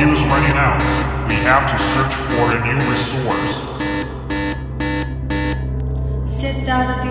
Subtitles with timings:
[0.00, 0.80] fuel is running out.
[1.28, 3.54] We have to search for a new resource.
[6.26, 7.10] Set down the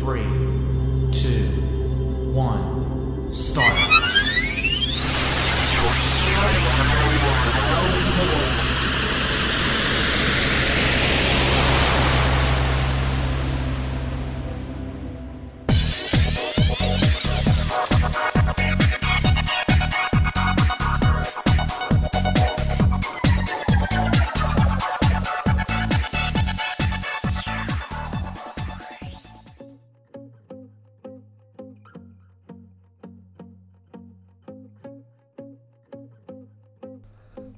[0.00, 0.22] 3,
[1.12, 3.30] 2, 1.
[3.30, 3.76] Start.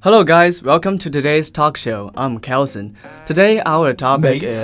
[0.03, 2.11] Hello guys, welcome to today's talk show.
[2.17, 2.97] I'm Kalson.
[3.25, 4.61] Today our topic is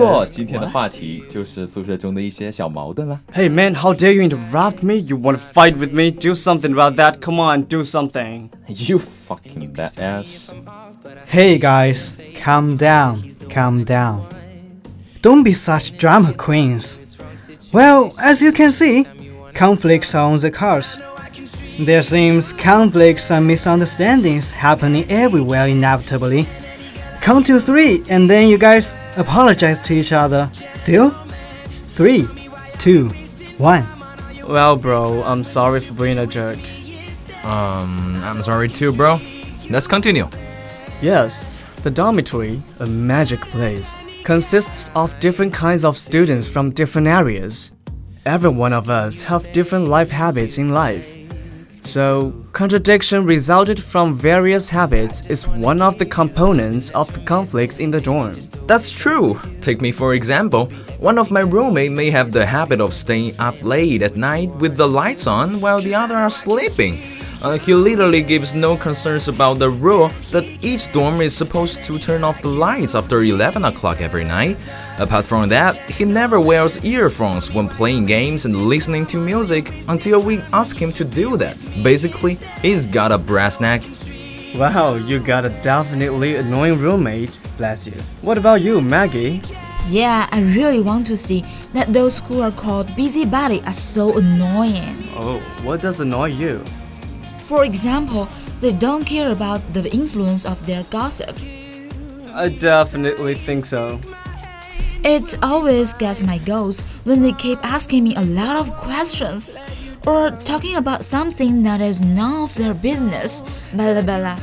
[3.32, 4.96] Hey, man, how dare you interrupt me?
[4.96, 6.10] You want to fight with me?
[6.10, 7.20] Do something about that.
[7.20, 8.52] Come on, do something.
[8.66, 11.28] You fucking badass.
[11.28, 14.26] Hey, guys, calm down, calm down.
[15.22, 17.16] Don't be such drama queens.
[17.72, 19.06] Well, as you can see,
[19.54, 20.98] conflicts are on the cards
[21.78, 26.48] there seems conflicts and misunderstandings happening everywhere inevitably.
[27.20, 30.50] Count to three and then you guys apologize to each other.
[30.84, 31.10] Deal?
[31.90, 32.26] Three,
[32.78, 33.10] two,
[33.58, 33.86] one.
[34.44, 36.58] Well, bro, I'm sorry for being a jerk.
[37.44, 39.20] Um, I'm sorry too, bro.
[39.70, 40.28] Let's continue.
[41.00, 41.44] Yes,
[41.84, 47.70] the dormitory, a magic place, consists of different kinds of students from different areas.
[48.26, 51.14] Every one of us have different life habits in life.
[51.88, 57.90] So, contradiction resulted from various habits is one of the components of the conflicts in
[57.90, 58.34] the dorm.
[58.66, 59.40] That's true.
[59.62, 60.66] Take me for example.
[61.00, 64.76] One of my roommate may have the habit of staying up late at night with
[64.76, 66.98] the lights on while the other are sleeping.
[67.40, 71.98] Uh, he literally gives no concerns about the rule that each dorm is supposed to
[71.98, 74.58] turn off the lights after 11 o'clock every night.
[74.98, 80.20] Apart from that, he never wears earphones when playing games and listening to music until
[80.20, 81.56] we ask him to do that.
[81.84, 83.82] Basically, he's got a brass neck.
[84.56, 87.38] Wow, you got a definitely annoying roommate.
[87.56, 87.92] Bless you.
[88.22, 89.40] What about you, Maggie?
[89.88, 91.44] Yeah, I really want to see
[91.74, 94.96] that those who are called busybody are so annoying.
[95.14, 96.64] Oh, what does annoy you?
[97.46, 98.28] For example,
[98.58, 101.38] they don't care about the influence of their gossip.
[102.34, 104.00] I definitely think so.
[105.04, 109.56] It always gets my goats when they keep asking me a lot of questions
[110.06, 113.42] or talking about something that is none of their business.
[113.72, 114.36] Blah blah.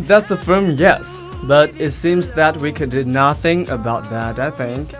[0.00, 4.50] That's a firm yes, but it seems that we could do nothing about that, I
[4.50, 4.92] think.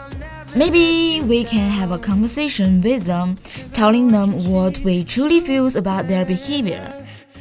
[0.56, 3.38] Maybe we can have a conversation with them,
[3.72, 6.94] telling them what we truly feel about their behavior.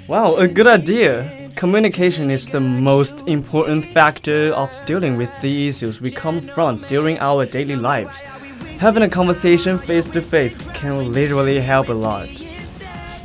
[0.08, 1.43] Wow, a good idea.
[1.56, 7.46] Communication is the most important factor of dealing with the issues we confront during our
[7.46, 8.22] daily lives.
[8.80, 12.28] Having a conversation face to face can literally help a lot.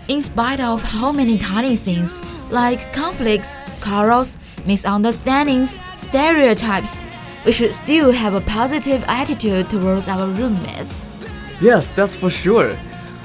[0.08, 2.20] In spite of how many tiny things,
[2.50, 7.02] like conflicts, quarrels, misunderstandings, stereotypes,
[7.44, 11.06] we should still have a positive attitude towards our roommates.
[11.60, 12.76] Yes, that's for sure.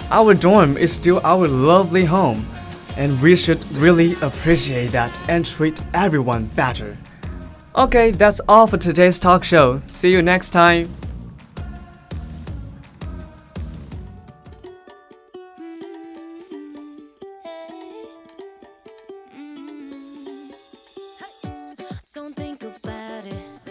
[0.09, 2.47] Our dorm is still our lovely home,
[2.98, 6.98] and we should really appreciate that and treat everyone better.
[7.75, 9.81] Okay, that's all for today's talk show.
[9.88, 10.90] See you next time.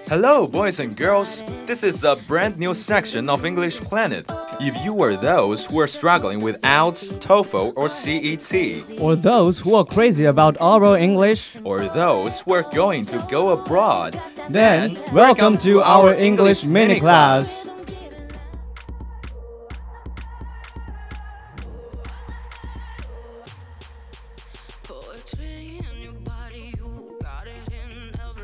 [0.08, 1.42] Hello, boys and girls.
[1.64, 4.30] This is a brand new section of English Planet
[4.64, 9.74] if you are those who are struggling with IELTS, TOEFL, or CET, or those who
[9.74, 14.16] are crazy about oral English, or those who are going to go abroad,
[14.48, 17.68] then welcome, welcome to, our English, English mini class.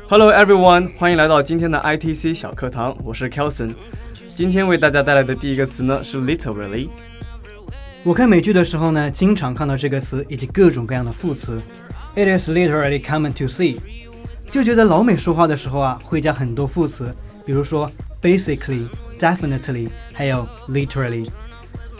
[0.09, 3.75] Hello everyone，欢迎来到今天的 ITC 小课堂，我是 Kalson。
[4.39, 6.87] 今天为大家带来的第一个词呢是 literally。
[8.03, 11.61] 我看美剧的时候呢，经常看到这个词以及各种各样的副词。
[12.15, 13.79] It is literally common to see，
[14.49, 17.13] 就觉得老美说话的时候啊，会加很多副词，
[17.45, 17.91] 比如说
[18.21, 18.87] basically、
[19.19, 21.27] definitely，还有 literally。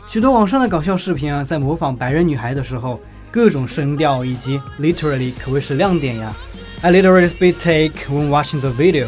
[0.07, 6.33] 许多网上的搞笑视频啊，在模仿白人女孩的时候，各种声调以及 literally 可谓是亮点呀。
[6.83, 9.07] I literally spit take when watching the video.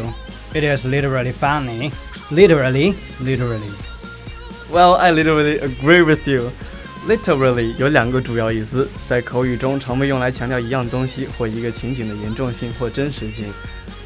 [0.52, 1.92] It is literally funny.
[2.31, 3.71] Literally, literally.
[4.71, 6.51] Well, I literally agree with you.
[7.07, 13.45] Literally 有两个主要意思，在口语中常被用来强调一样东西或一个情景的严重性或真实性。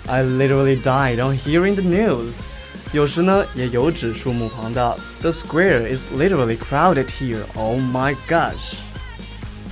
[0.07, 2.45] I literally died on hearing the news.
[2.91, 7.39] 有时呢，也有指数目旁的 The square is literally crowded here.
[7.55, 8.75] Oh my gosh.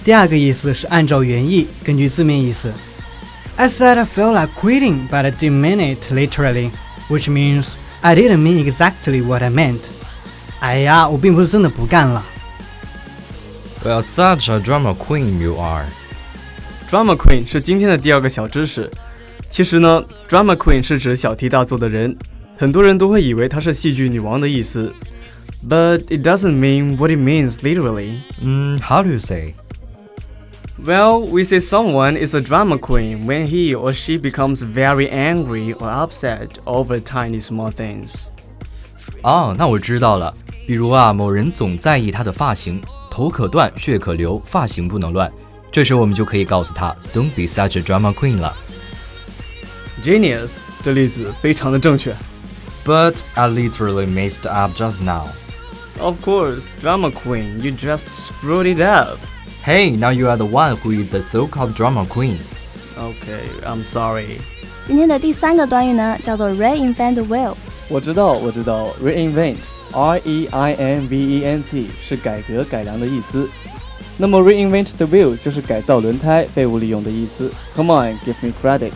[0.03, 2.71] 第二个意思是按照原意，根据字面意思。
[3.57, 6.71] I said I felt like quitting, but I didn't mean it literally,
[7.09, 7.73] which means
[8.03, 9.89] I didn't mean exactly what I meant.
[10.59, 12.25] 哎呀，我并不是真的不干了。
[13.83, 15.85] Well, such a drama queen you are.
[16.89, 18.91] Drama queen 是今天的第二个小知识。
[19.47, 22.17] 其实呢，drama queen 是指小题大做的人，
[22.57, 24.94] 很多人都会以为她是戏剧女王的意思。
[25.67, 28.21] But it doesn't mean what it means literally.
[28.41, 29.56] Mm, how do you say?
[30.77, 35.73] Well, we say someone is a drama queen when he or she becomes very angry
[35.73, 38.29] or upset over tiny small things.
[39.23, 40.33] 哦，那我知道了。
[40.65, 45.29] 比如啊，某人总在意他的发型，头可断，血可流，发型不能乱。
[45.71, 48.56] 这时我们就可以告诉他，Don't be such a drama queen 了。
[50.01, 52.15] Genius，这例子非常的正确。
[52.85, 55.27] But I literally messed up just now.
[56.00, 59.19] Of course, drama queen, you just screwed it up.
[59.63, 62.38] Hey, now you are the one who is the so-called drama queen.
[62.97, 64.39] Okay, I'm sorry.
[64.85, 67.53] 今天的第三个短语呢，叫做 reinvent the wheel。
[67.88, 73.47] 我知道，我知道，reinvent，R-E-I-N-V-E-N-T 是改革改良的意思。
[74.17, 77.51] 那么 reinvent the wheel 就是改造轮胎、废物利用的意思。
[77.75, 78.91] Come on, give me credit.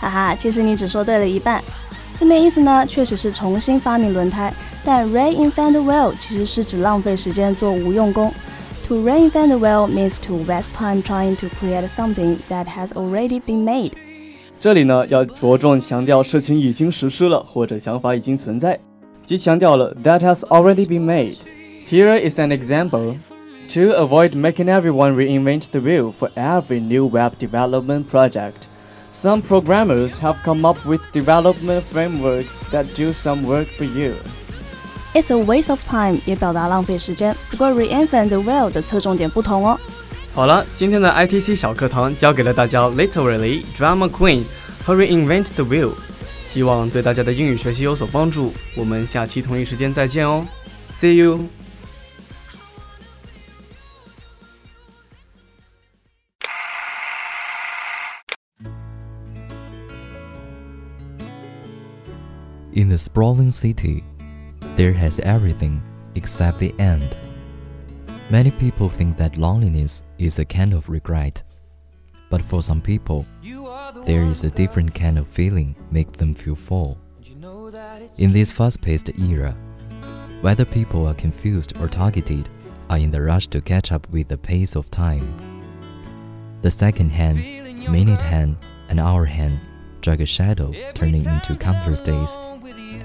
[0.00, 1.62] 哈哈，其实你只说对了一半。
[2.16, 4.52] 字面意思呢，确实是重新发明轮胎，
[4.84, 8.32] 但 reinvent the wheel 其实是指浪费时间做无用功。
[8.88, 13.40] To reinvent the wheel means to waste time trying to create something that has already
[13.40, 13.92] been made。
[14.58, 18.78] 这里呢，要着重强调事情已经实施了，或者想法已经存在，
[19.24, 23.16] 即强调了 that has already been made。Here is an example.
[23.68, 28.66] To avoid making everyone reinvent the wheel for every new web development project,
[29.12, 34.14] some programmers have come up with development frameworks that do some work for you.
[35.14, 39.78] It's a waste of time 也表达浪费时间，不过 reinvent the wheel 的侧重点不同哦。
[40.32, 44.44] 好了，今天的 ITC 小课堂教给了大家 literally drama queen
[44.84, 45.90] 和 reinvent the wheel，
[46.46, 48.52] 希望对大家的英语学习有所帮助。
[48.76, 50.46] 我们下期同一时间再见哦，
[50.92, 51.46] See you。
[62.72, 64.04] In the sprawling city,
[64.75, 65.81] there has everything
[66.15, 67.17] except the end.
[68.29, 71.43] Many people think that loneliness is a kind of regret.
[72.29, 73.25] But for some people,
[74.05, 76.97] there is a different kind of feeling make them feel full.
[78.17, 79.55] In this fast-paced era,
[80.41, 82.49] whether people are confused or targeted
[82.89, 85.25] are in the rush to catch up with the pace of time.
[86.61, 87.37] The second hand,
[87.89, 88.57] minute hand,
[88.89, 89.59] and hour hand
[90.01, 92.37] drag a shadow turning into countless days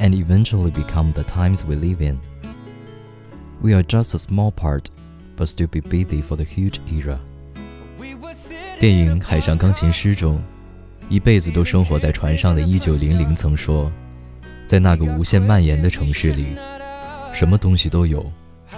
[0.00, 2.18] and eventually become the times we live in.
[3.62, 4.86] We are just a small part,
[5.36, 7.18] but still be busy for the huge era.
[8.78, 10.42] 电影《海上钢琴师》中，
[11.10, 13.92] 一辈子都生活在船上的1900曾说，
[14.66, 16.56] 在那个无限蔓延的城市里，
[17.34, 18.24] 什么东西都有，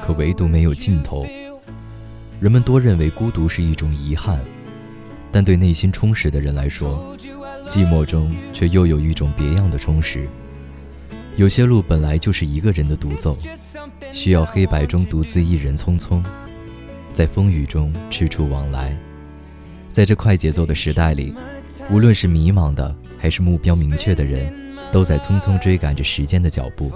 [0.03, 1.25] 可唯独没有尽头。
[2.41, 4.41] 人们多认为孤独是一种遗憾，
[5.31, 7.17] 但对内心充实的人来说，
[7.69, 10.29] 寂寞中却又有一种别样的充实。
[11.37, 13.37] 有些路本来就是一个人的独奏，
[14.13, 16.23] 需要黑白中独自一人匆匆，
[17.13, 18.97] 在风雨中踟蹰往来。
[19.91, 21.35] 在这快节奏的时代里，
[21.91, 24.53] 无论是迷茫的还是目标明确的人，
[24.93, 26.93] 都在匆匆追赶着时间的脚步。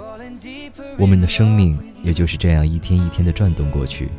[0.99, 4.09] 我们的生命也就是这样一天一天的转动过去，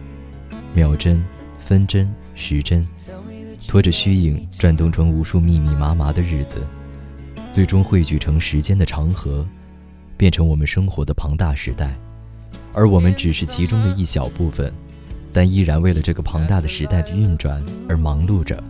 [0.75, 1.25] 秒针、
[1.59, 2.87] 分针、时针，
[3.69, 6.61] 拖着虚影转动成无数密密麻麻的日子，
[7.53, 9.47] 最终汇聚成时间的长河。
[10.19, 11.97] 变成我们生活的庞大时代，
[12.75, 14.71] 而我们只是其中的一小部分，
[15.33, 18.63] 但依然为了这个庞大的时代的运转而忙碌着。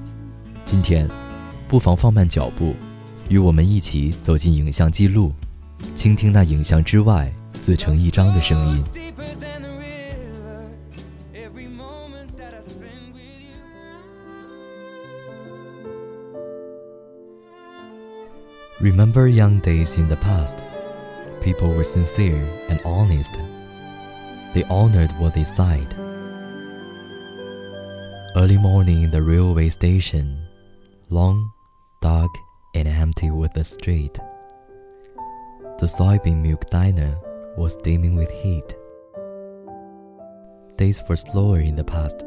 [0.67, 1.09] 今天，
[1.67, 2.77] 不妨放慢脚步，
[3.31, 5.33] 与我们一起走进影像记录，
[5.95, 8.85] 倾听那影像之外自成一章的声音。
[18.81, 20.59] Remember young days in the past.
[21.43, 23.39] People were sincere and honest.
[24.55, 25.95] They honored what they said.
[28.37, 30.39] Early morning in the railway station,
[31.09, 31.51] long,
[32.03, 32.31] dark,
[32.75, 34.19] and empty with the street.
[35.79, 37.17] The soybean milk diner
[37.57, 38.75] was steaming with heat.
[40.77, 42.25] Days were slower in the past.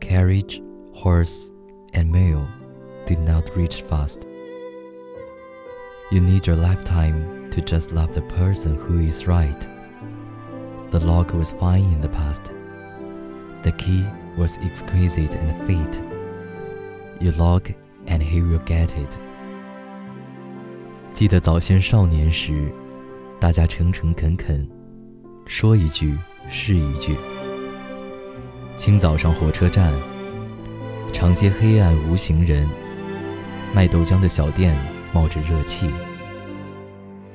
[0.00, 0.60] Carriage,
[0.94, 1.50] horse,
[1.92, 2.46] and mail
[3.06, 4.26] did not reach fast.
[6.10, 9.68] You need your lifetime to just love the person who is right.
[10.90, 12.50] The lock was fine in the past.
[13.62, 14.04] The key
[14.36, 16.02] was exquisite and fit.
[17.20, 17.70] You lock
[18.06, 19.18] and he will get it.
[21.12, 22.72] 记得早先少年时，
[23.38, 24.68] 大家诚诚恳恳，
[25.46, 26.18] 说一句
[26.48, 27.16] 是一句。
[28.76, 29.94] 清早上火车站，
[31.12, 32.68] 长街黑暗无行人，
[33.72, 34.76] 卖豆浆的小店
[35.12, 35.88] 冒着热气。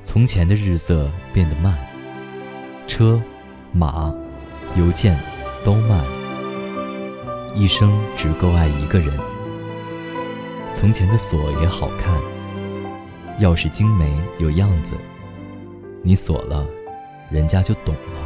[0.04, 1.78] 从前的日色变得慢，
[2.88, 3.22] 车、
[3.72, 4.14] 马、
[4.76, 5.20] 邮件
[5.64, 6.04] 都慢，
[7.54, 9.14] 一生只够爱一个人。
[10.72, 12.20] 从前的锁也好看，
[13.40, 14.94] 钥匙精美有样子，
[16.02, 16.66] 你锁了，
[17.30, 18.20] 人家就懂了。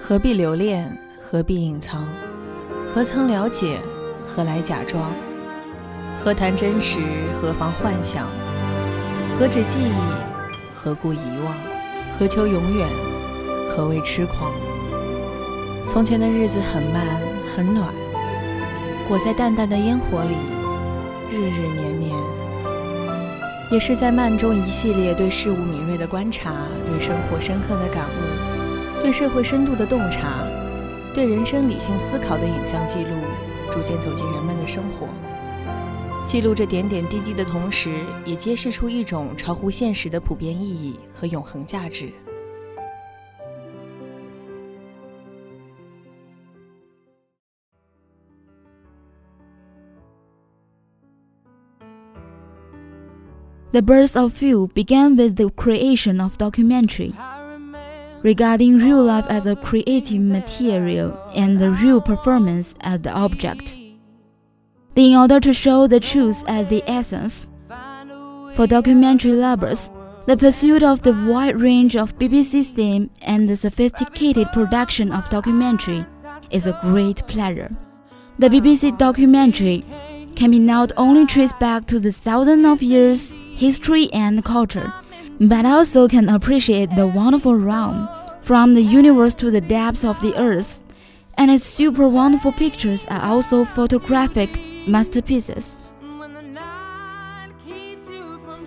[0.00, 0.98] 何必留恋？
[1.20, 2.06] 何必隐藏？
[2.92, 3.78] 何曾了解？
[4.26, 5.12] 何来假装？
[6.22, 7.00] 何谈真实？
[7.40, 8.26] 何妨幻想？
[9.38, 9.92] 何止记忆？
[10.74, 11.54] 何故遗忘？
[12.18, 12.86] 何求永远？
[13.70, 14.52] 何谓痴狂？
[15.86, 17.06] 从前的日子很慢，
[17.56, 17.88] 很暖，
[19.08, 20.36] 裹在淡淡的烟火里，
[21.32, 22.14] 日日年年。
[23.70, 26.52] 也是在慢中一系列对事物敏锐的观察，
[26.84, 30.44] 对生活深刻的感悟，对社会深度的洞察，
[31.14, 33.16] 对人生理性思考的影像记录，
[33.70, 35.08] 逐渐走进人们的生活。
[36.29, 42.11] 记录着点点滴滴的同时，也揭示出一种超乎现实的普遍意义和永恒价值。
[53.71, 57.13] The birth of film began with the creation of documentary.
[58.23, 63.78] Regarding real life as a creative material and the real performance as the object.
[65.00, 67.46] in order to show the truth at the essence.
[68.54, 69.88] For documentary lovers,
[70.26, 76.04] the pursuit of the wide range of BBC theme and the sophisticated production of documentary
[76.50, 77.74] is a great pleasure.
[78.38, 79.86] The BBC documentary
[80.36, 84.92] can be not only traced back to the thousands of years history and culture,
[85.40, 88.06] but also can appreciate the wonderful realm
[88.42, 90.78] from the universe to the depths of the earth.
[91.38, 94.50] And its super wonderful pictures are also photographic
[94.88, 95.72] masterpieces.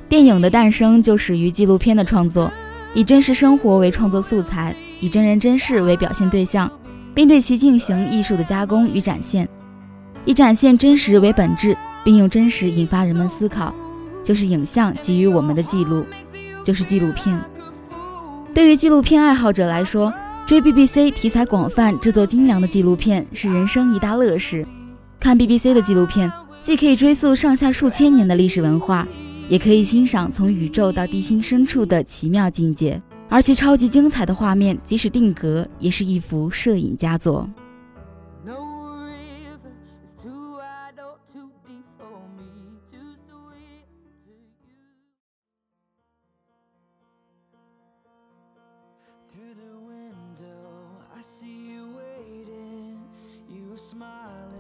[0.10, 2.52] 电影的诞生就始于纪录片的创作，
[2.94, 6.72] 以真实生活为创作素材，以真人真事为表现对象，
[7.14, 9.48] 并对其进行艺术的加工与展现，
[10.26, 13.74] 以展现真实为本质，并用真实引发人们思考。
[14.24, 16.06] 就是影像给予我们的记录，
[16.64, 17.38] 就是纪录片。
[18.54, 20.14] 对于纪录片爱好者来说，
[20.46, 24.66] 追 BBC 题材广泛、制作精良的纪录片是人生一大乐事。
[25.24, 26.30] 看 BBC 的纪录片，
[26.62, 29.08] 既可以追溯上下数千年的历史文化，
[29.48, 33.02] 也可以欣赏从宇宙到地心深处的奇妙境界。
[33.30, 37.50] 而其超级精彩的画面，即使定格，也是一幅摄影佳作。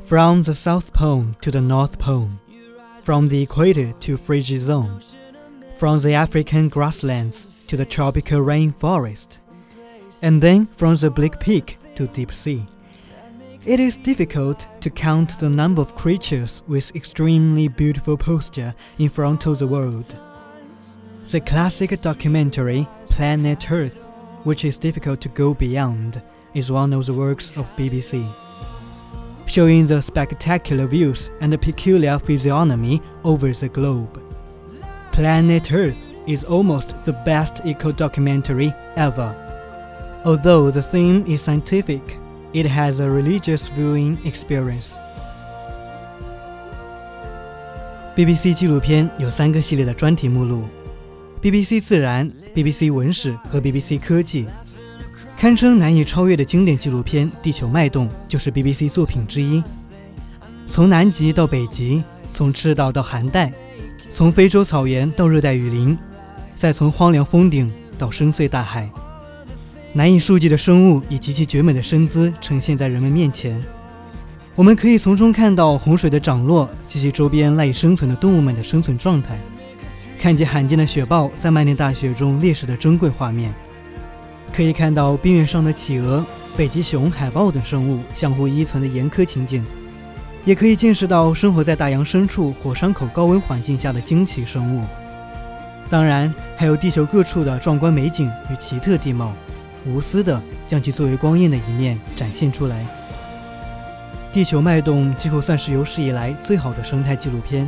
[0.05, 2.29] From the South Pole to the North Pole,
[2.99, 4.99] from the equator to frigid zone,
[5.77, 9.39] from the African grasslands to the tropical rainforest,
[10.21, 12.65] and then from the bleak peak to deep sea.
[13.65, 19.45] It is difficult to count the number of creatures with extremely beautiful posture in front
[19.45, 20.19] of the world.
[21.31, 24.03] The classic documentary Planet Earth,
[24.43, 26.21] which is difficult to go beyond,
[26.53, 28.29] is one of the works of BBC
[29.52, 34.22] showing the spectacular views and the peculiar physiognomy over the globe.
[35.12, 39.34] Planet Earth is almost the best eco documentary ever.
[40.24, 42.02] Although the theme is scientific,
[42.52, 44.98] it has a religious viewing experience.
[48.14, 50.64] BBC 纪录片有三个系列的专题目录：
[51.40, 54.46] BBC 自然、BBC 文史和 BBC 科技。
[55.43, 59.61] 堪称难以超越的经典纪录片《地球脉动》就是 BBC 作品之一。
[60.65, 63.51] 从南极到北极，从赤道到寒带，
[64.09, 65.97] 从非洲草原到热带雨林，
[66.55, 68.89] 再从荒凉峰顶到深邃大海，
[69.91, 73.61] 难以数计的生物以极其绝美的身姿呈现在人们面前。
[74.55, 79.37] 我们可以从中看到洪水的涨落及其周边赖以生存的动物们的生存状态，
[80.17, 83.53] 看见罕见的雪豹在漫天大雪中猎食的珍贵画面，
[84.53, 86.23] 可以看到冰原上的企鹅、
[86.55, 89.65] 北极熊、海豹等生物相互依存的严苛情景，
[90.45, 94.85] 也可以见识到生活在大洋深处火山口高温环境下的惊奇生物。
[95.89, 99.33] 当然，还有地球各处的壮观美景与奇特地貌，
[99.87, 102.85] 无私的将其作为光艳的一面展现出来。
[104.31, 107.67] 地球脉动几乎算是有史以来最好的生态纪录片，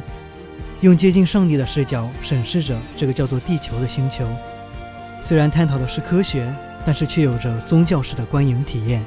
[0.81, 4.27] 用接近上帝的视角审视着这个叫做地球的星球。
[5.21, 6.51] 虽然探讨的是科学，
[6.85, 9.03] 但是却有着宗教式的观影体验。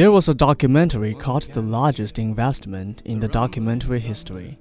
[0.00, 4.58] There was a documentary called The Largest Investment in the Documentary History.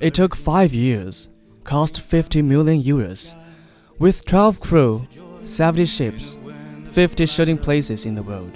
[0.00, 1.30] It took five years,
[1.64, 3.34] cost 50 million euros,
[3.98, 5.08] with 12 crew,
[5.40, 6.38] 70 ships,
[6.90, 8.52] 50 shooting places in the world.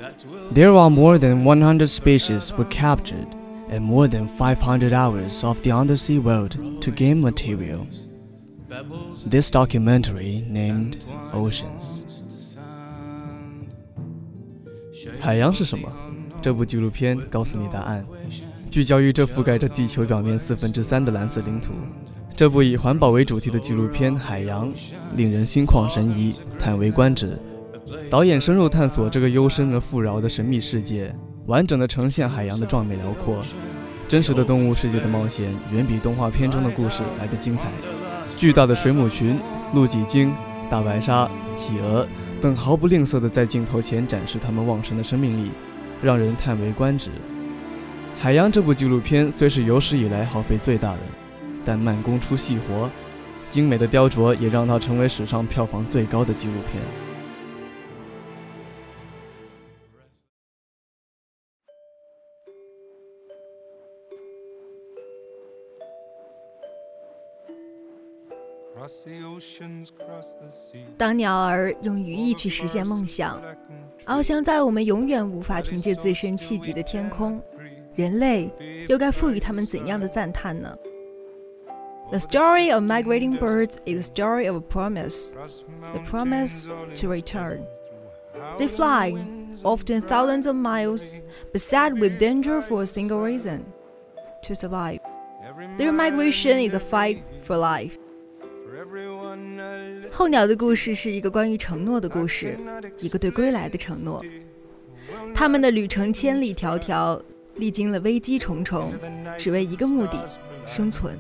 [0.51, 3.29] There are more than 100 species were captured
[3.71, 7.89] and more than 500 hours of the undersea world to gain material.
[9.25, 11.03] This documentary named
[11.33, 12.04] Oceans.
[15.21, 15.89] 海洋是什么？
[16.43, 18.05] 这部纪录片告诉你答案。
[18.71, 21.73] 聚焦于这覆盖着地球表面四分之三的蓝色领土，
[22.35, 24.69] 这部以环保为主题的纪录片《海洋》
[25.15, 27.39] 令人心旷神怡、叹为观止。
[28.11, 31.15] 导演深入探索这个幽深而富饶的神秘世界，
[31.47, 33.43] 完整的呈现海洋的壮美辽阔。
[34.09, 37.71] 真实的动物世界的冒险远比动画片中的故事来得精彩。
[38.37, 39.39] 巨大的水母群、
[39.73, 40.33] 露脊鲸、
[40.69, 42.07] 大白鲨、企鹅。
[42.45, 45.51] 等毫不吝啬地在镜头前展示他们旺盛的生命力，
[46.03, 47.09] 让人叹为观止。
[48.19, 51.01] 《海洋》这部纪录片虽是有史以来耗费最大的，
[51.65, 52.91] 但慢工出细活，
[53.49, 56.83] 精美的雕琢也让它成为史上票房最高的纪录片。
[70.97, 73.43] 当鸟儿用羽翼去实现梦想，
[74.07, 77.43] 翱翔在我们永远无法凭借自身气急的天空，
[77.95, 78.51] 人类
[78.89, 80.77] 又该赋予它们怎样的赞叹呢
[82.11, 85.33] ？The story of migrating birds is the story of a promise,
[85.93, 86.67] the promise
[87.01, 87.67] to return.
[88.57, 89.15] They fly,
[89.63, 91.19] often thousands of miles,
[91.53, 93.63] beset with danger for a single reason
[94.43, 94.99] to survive.
[95.77, 97.97] Their migration is a fight for life.
[100.17, 102.57] 候鸟的故事是一个关于承诺的故事，
[103.01, 104.25] 一个对归来的承诺。
[105.35, 107.21] 他们的旅程千里迢迢，
[107.57, 108.93] 历经了危机重重，
[109.37, 110.25] 只为一个目的：
[110.65, 111.19] 生存。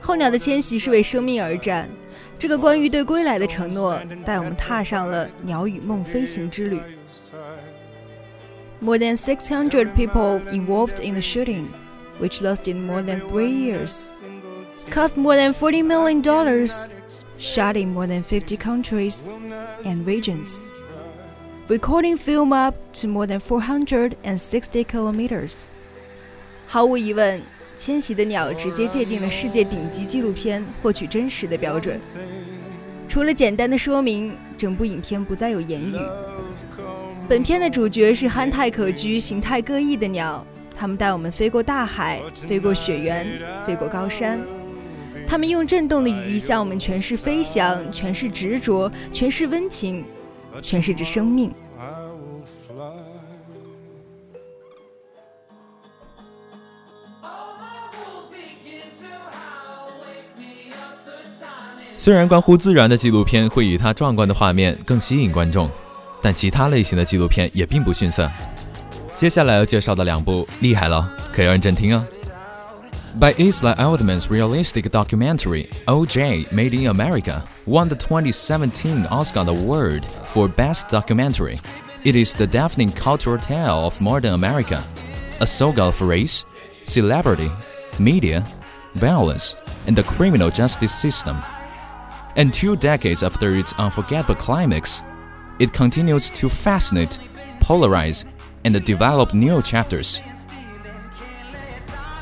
[0.00, 1.90] 候鸟的迁徙是为生命而战，
[2.38, 6.80] 这个关于对归来的承诺，带我们踏上了鸟与梦飞行之旅。
[8.80, 11.66] More than 600 people involved in the shooting,
[12.20, 14.12] which lasted more than three years.
[14.90, 16.94] cost more than $40 million, dollars.
[17.38, 19.34] Shot in more than 50 countries
[19.84, 20.72] and regions,
[21.68, 25.76] recording film up to more than 460 kilometers.
[26.66, 27.40] 毫无疑问，
[27.76, 32.00] 《迁徙的鸟》直接界定了世界顶级纪录片获取真实的标准。
[33.06, 35.96] 除了简单的说明，整部影片不再有言语。
[37.28, 40.44] 本片的主角是憨态可掬、形态各异的鸟，
[40.76, 44.40] 它们带我们飞过大海，飞过雪原，飞过高山。
[45.28, 50.02] 他们用震动的羽翼向我们诠释飞翔，诠释执着，诠释温情，
[50.62, 51.52] 诠释着生命。
[61.98, 65.68] 虽然关乎自然的纪录片会以它壮观的画面更吸引观众，
[66.22, 68.30] 但其他类型的纪录片也并不逊色。
[69.14, 72.06] 接下来要介绍的两部厉害了，可要认真听哦。
[73.14, 80.88] By Ezra Edelman's realistic documentary, OJ Made in America won the 2017 Oscar Award for Best
[80.88, 81.58] Documentary.
[82.04, 84.84] It is the deafening cultural tale of modern America,
[85.40, 86.44] a saga of race,
[86.84, 87.50] celebrity,
[87.98, 88.46] media,
[88.94, 91.38] violence, and the criminal justice system.
[92.36, 95.02] And two decades after its unforgettable climax,
[95.58, 97.18] it continues to fascinate,
[97.60, 98.26] polarize,
[98.64, 100.20] and develop new chapters.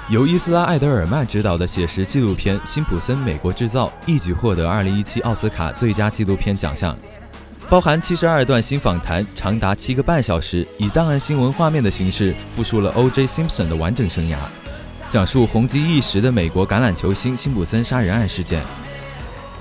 [0.08, 6.96] 由伊斯拉·艾德尔曼执导的写实纪录片《辛普森：美国制造》一举获得2017奥斯卡最佳纪录片奖项，
[7.68, 13.26] 包含72段新访谈，长达七个半小时，以档案新闻画面的形式复述了 O.J.
[13.26, 14.36] Simpson 的完整生涯，
[15.08, 18.62] 讲述红极一时的美国橄榄球星辛普森杀人案事件。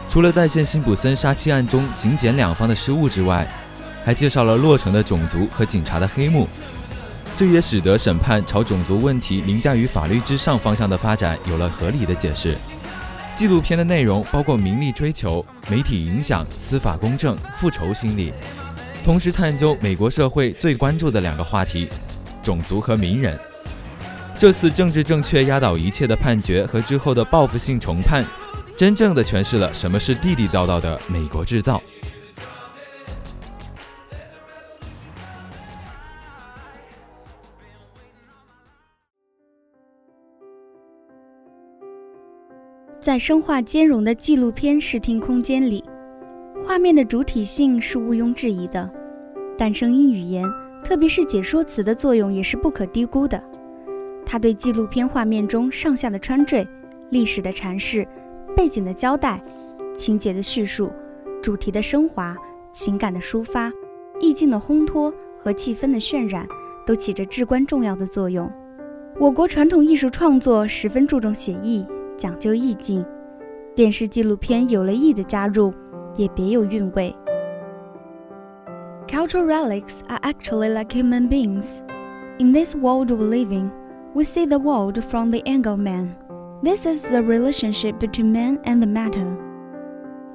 [0.08, 3.52] 除了再现辛普森杀妻案中警检两方的失误之外，
[4.06, 6.48] 还介绍了落成的种族和警察的黑幕。
[7.38, 12.56] 这也使得审判朝种族问题凌驾于法律之上方向的发展有了合理的解释。
[13.36, 18.32] 纪录片的内容包括名利追求、媒体影响、司法公正、复仇心理，
[19.04, 21.90] 同时探究美国社会最关注的两个话题：
[22.42, 23.38] 种族和名人。
[24.40, 28.24] 这次政治正确压倒一切的判决和之后的报复性重判，
[28.78, 31.82] 真正的诠释了什么是地地道道的美国制造。
[43.16, 45.82] 在生化兼容的纪录片视听空间里，
[46.62, 48.92] 画面的主体性是毋庸置疑的，
[49.58, 50.46] 但声音语言，
[50.84, 53.42] 特别是解说词的作用也是不可低估的。
[54.26, 56.68] 它对纪录片画面中上下的穿缀、
[57.10, 58.06] 历史的阐释、
[58.54, 59.42] 背景的交代、
[59.98, 60.92] 情节的叙述、
[61.42, 62.36] 主题的升华、
[62.74, 63.72] 情感的抒发、
[64.20, 66.46] 意境的烘托和气氛的渲染，
[66.86, 68.52] 都起着至关重要的作用。
[69.18, 71.86] 我国传统艺术创作十分注重写意。
[72.17, 73.05] 讲究意境，
[73.75, 75.73] 电视纪录片有了意的加入，
[76.17, 77.15] 也别有韵味。
[79.09, 81.83] Cultural relics are actually like human beings.
[82.39, 83.71] In this world we live in,
[84.15, 86.17] we see the world from the angle of man.
[86.63, 89.37] This is the relationship between man and the matter.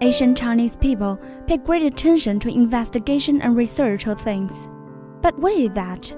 [0.02, 4.68] Asian Chinese people pay great attention to investigation and research of things.
[5.22, 6.14] But what is that?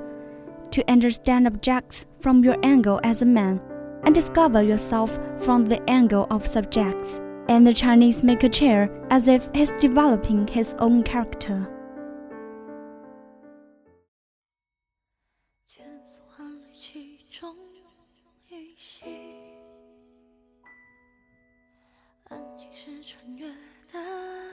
[0.71, 3.62] To understand objects from your angle as a man
[4.03, 7.19] and discover yourself from the angle of subjects.
[7.49, 11.67] And the Chinese make a chair as if he's developing his own character.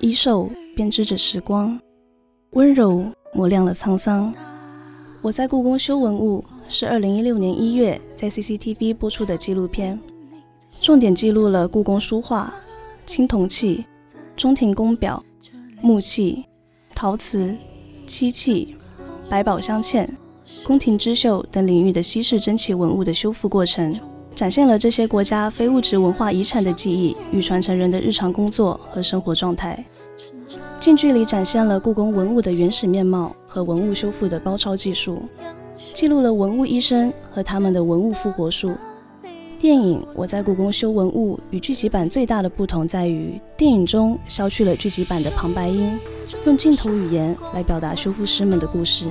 [0.01, 1.81] 一首编织着时光，
[2.51, 4.35] 温柔磨亮了沧桑。
[5.23, 10.00] 我在故宫修文物 是二零一六年一月在 CCTV 播出的纪录片，
[10.80, 12.54] 重点记录了故宫书画、
[13.08, 13.84] 青铜器、
[14.36, 15.22] 中庭宫表、
[15.82, 16.46] 木器、
[16.94, 17.58] 陶瓷、
[18.06, 18.76] 漆器、
[19.28, 20.08] 百宝镶嵌、
[20.64, 24.00] 宫廷织绣等领域的稀世珍奇文物的修复过程，
[24.36, 29.84] 展现了这些国家非物质文化遗产的记忆与传承人的日常工作和生活状态。
[30.80, 35.24] 近距离展现了故宫文物的原始面貌和文物修复的高超技术，
[35.94, 38.76] 记录了文物医生和他们的文物复活术。
[39.60, 46.00] 电影《我在故宫修文物》与剧集版最大的不同在于，电影中消去了剧集版的旁白音，
[46.46, 49.06] 用镜头语言来表达修复师们的故事。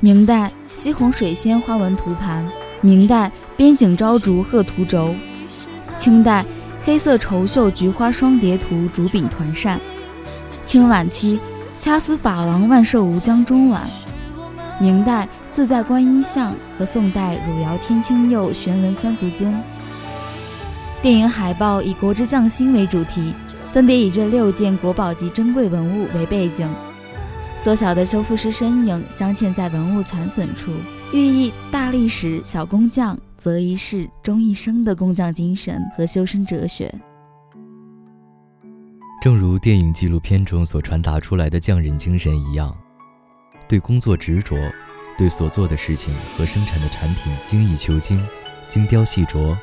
[0.00, 2.48] 明代西红水仙花纹图盘，
[2.80, 5.14] 明代边景朝竹鹤图轴，
[5.96, 6.44] 清代。
[6.84, 9.78] 黑色绸绣菊花双蝶图竹柄团扇，
[10.64, 11.38] 清晚期
[11.78, 13.82] 掐丝珐琅万寿无疆中碗，
[14.80, 19.54] 明代自在观音像和宋代汝窑天青釉玄纹三足尊。
[21.02, 23.34] 电影海报以国之匠心为主题，
[23.72, 26.68] 分别以这六件国宝级珍贵文物为背景，
[27.56, 30.72] 缩小的修复师身影镶嵌在文物残损处，
[31.12, 33.18] 寓意大历史小工匠。
[33.38, 36.92] 择一事终一生的工匠精神和修身哲学，
[39.22, 42.76] 正如电影纪录片中所传达出来的匠人精神一样，
[43.68, 44.56] 对工作执着，
[45.18, 48.26] 对所做的事情和生产的产品精益求精、
[48.68, 49.54] 精雕细琢，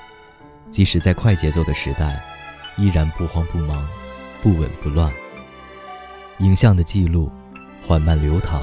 [0.69, 2.23] 即使在快节奏的时代，
[2.77, 3.87] 依然不慌不忙、
[4.41, 5.11] 不紊不乱。
[6.39, 7.31] 影像的记录
[7.81, 8.61] 缓慢流淌，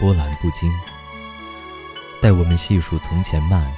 [0.00, 0.70] 波澜不惊。
[2.22, 3.70] 待我们细数从前慢。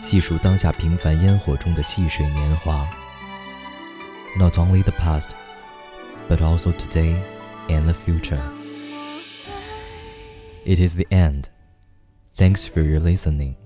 [0.00, 2.86] 细数当下平凡烟火中的细水年华。
[4.36, 5.30] Not only the past,
[6.28, 7.16] but also today
[7.68, 8.63] and the future.
[10.64, 11.50] It is the end.
[12.36, 13.56] Thanks for your listening.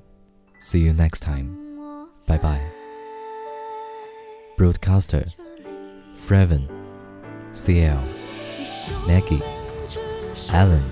[0.58, 2.08] See you next time.
[2.26, 2.60] Bye bye.
[4.56, 5.26] Broadcaster
[6.14, 6.68] Frevin,
[7.52, 8.02] Ciel,
[9.06, 9.42] Maggie,
[10.50, 10.82] Alan,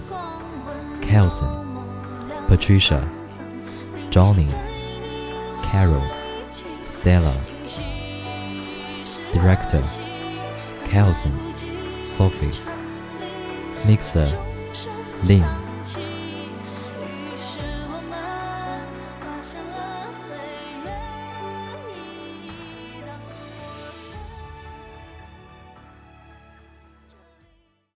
[1.00, 3.10] Kalson, Patricia,
[4.10, 4.48] Johnny,
[5.62, 6.08] Carol,
[6.84, 7.36] Stella.
[9.32, 9.82] Director
[10.84, 11.34] Kalson,
[12.04, 12.52] Sophie.
[13.84, 14.30] Mixer
[15.24, 15.65] Lin.